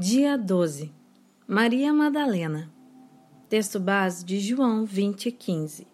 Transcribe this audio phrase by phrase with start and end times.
[0.00, 0.94] Dia 12
[1.44, 2.70] Maria Madalena
[3.48, 5.88] Texto base de João 20, 15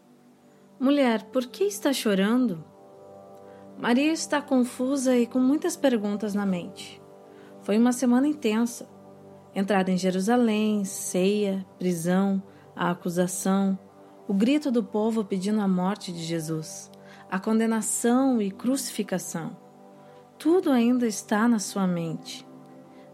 [0.78, 2.62] Mulher, por que está chorando?
[3.78, 7.00] Maria está confusa e com muitas perguntas na mente.
[7.62, 8.86] Foi uma semana intensa.
[9.54, 12.42] Entrada em Jerusalém, ceia, prisão,
[12.76, 13.78] a acusação,
[14.28, 16.90] o grito do povo pedindo a morte de Jesus,
[17.30, 19.56] a condenação e crucificação.
[20.38, 22.46] Tudo ainda está na sua mente.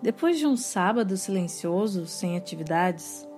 [0.02, 3.28] Depois de um sábado silencioso, sem atividades,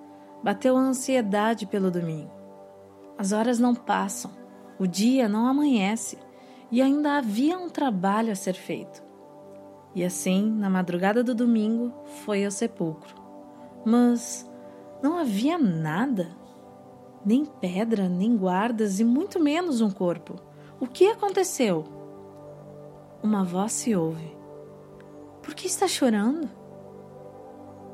[0.43, 2.30] bateu a ansiedade pelo domingo.
[3.19, 4.30] As horas não passam,
[4.79, 6.19] o dia não amanhece
[6.70, 9.03] e ainda havia um trabalho a ser feito.
[9.95, 11.93] E assim, na madrugada do domingo,
[12.25, 13.15] foi ao sepulcro.
[13.84, 14.48] Mas
[15.03, 16.29] não havia nada,
[17.25, 20.37] nem pedra, nem guardas e muito menos um corpo.
[20.81, 21.84] O que aconteceu?
[23.23, 24.41] Uma voz se ouve.
[25.42, 26.48] Por que está chorando?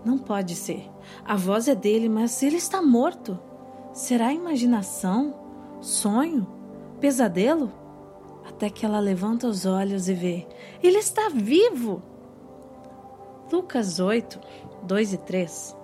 [0.04, 0.88] Não pode ser.
[1.24, 3.38] A voz é dele, mas ele está morto.
[3.92, 5.34] Será imaginação?
[5.80, 6.46] Sonho?
[7.00, 7.72] Pesadelo?
[8.46, 10.46] Até que ela levanta os olhos e vê:
[10.82, 12.02] Ele está vivo!
[13.50, 14.38] Lucas 8,
[14.82, 15.78] 2 e 3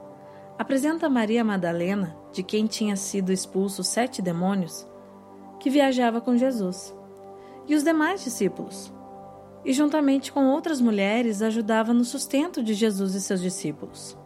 [0.58, 4.86] apresenta Maria Madalena, de quem tinha sido expulso sete demônios,
[5.58, 6.94] que viajava com Jesus,
[7.66, 8.92] e os demais discípulos
[9.64, 14.16] e, juntamente com outras mulheres, ajudava no sustento de Jesus e seus discípulos.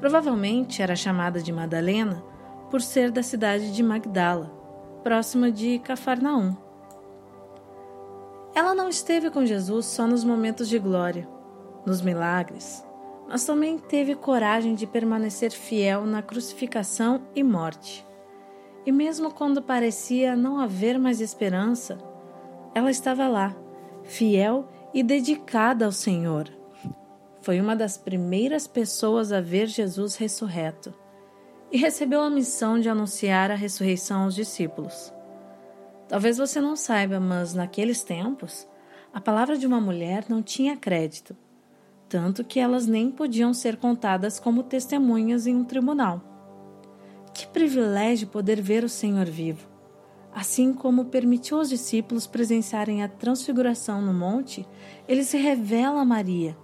[0.00, 2.22] Provavelmente era chamada de Madalena
[2.70, 4.50] por ser da cidade de Magdala,
[5.02, 6.56] próxima de Cafarnaum.
[8.54, 11.28] Ela não esteve com Jesus só nos momentos de glória,
[11.86, 12.84] nos milagres,
[13.28, 18.06] mas também teve coragem de permanecer fiel na crucificação e morte.
[18.84, 21.98] E mesmo quando parecia não haver mais esperança,
[22.74, 23.54] ela estava lá
[24.08, 26.50] fiel e dedicada ao Senhor.
[27.42, 30.92] Foi uma das primeiras pessoas a ver Jesus ressurreto
[31.70, 35.12] e recebeu a missão de anunciar a ressurreição aos discípulos.
[36.08, 38.66] Talvez você não saiba, mas naqueles tempos,
[39.12, 41.36] a palavra de uma mulher não tinha crédito,
[42.08, 46.22] tanto que elas nem podiam ser contadas como testemunhas em um tribunal.
[47.34, 49.67] Que privilégio poder ver o Senhor vivo!
[50.34, 54.66] Assim como permitiu aos discípulos presenciarem a transfiguração no monte,
[55.06, 56.56] ele se revela a Maria.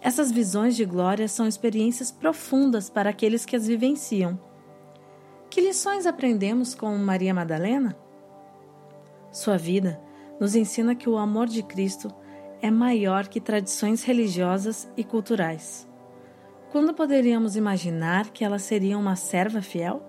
[0.00, 4.38] Essas visões de glória são experiências profundas para aqueles que as vivenciam.
[5.50, 7.96] Que lições aprendemos com Maria Madalena?
[9.32, 10.00] Sua vida
[10.38, 12.12] nos ensina que o amor de Cristo
[12.60, 15.88] é maior que tradições religiosas e culturais.
[16.70, 20.02] Quando poderíamos imaginar que ela seria uma serva fiel?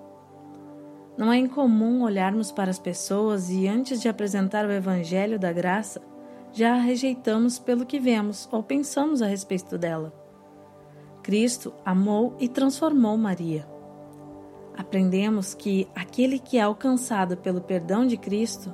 [1.19, 6.01] Não é incomum olharmos para as pessoas e, antes de apresentar o Evangelho da graça,
[6.53, 10.13] já a rejeitamos pelo que vemos ou pensamos a respeito dela.
[11.21, 13.67] Cristo amou e transformou Maria.
[14.77, 18.73] Aprendemos que aquele que é alcançado pelo perdão de Cristo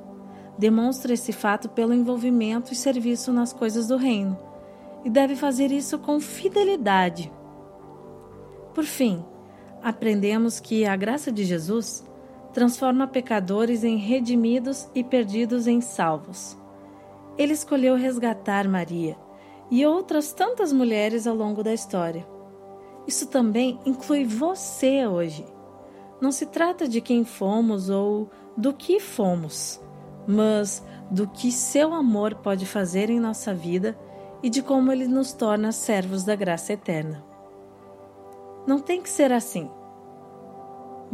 [0.56, 4.38] demonstra esse fato pelo envolvimento e serviço nas coisas do reino
[5.04, 7.34] e deve fazer isso com fidelidade.
[8.72, 9.26] Por fim,
[9.82, 12.06] aprendemos que a graça de Jesus
[12.56, 16.58] transforma pecadores em redimidos e perdidos em salvos.
[17.38, 19.18] Ele escolheu resgatar Maria
[19.70, 22.26] e outras tantas mulheres ao longo da história.
[23.06, 25.46] Isso também inclui você hoje.
[26.22, 29.82] Não se trata de quem fomos ou do que fomos,
[30.26, 34.00] mas do que seu amor pode fazer em nossa vida
[34.42, 37.22] e de como ele nos torna servos da graça eterna.
[38.66, 39.70] Não tem que ser assim.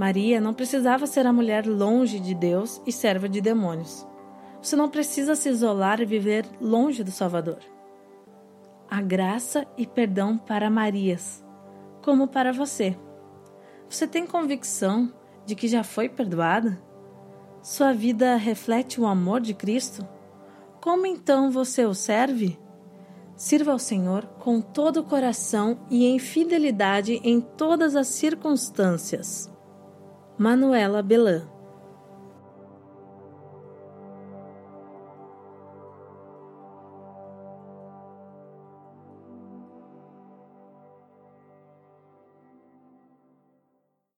[0.02, 4.04] Maria não precisava ser a mulher longe de Deus e serva de demônios.
[4.60, 7.60] Você não precisa se isolar e viver longe do Salvador.
[8.90, 11.46] Há graça e perdão para Marias,
[12.02, 12.98] como para você.
[13.88, 15.14] Você tem convicção
[15.46, 16.82] de que já foi perdoada?
[17.62, 20.04] Sua vida reflete o amor de Cristo?
[20.82, 22.58] Como então você o serve?
[23.36, 29.52] Sirva ao Senhor com todo o coração e em fidelidade em todas as circunstâncias.
[30.42, 31.46] Manuela Belan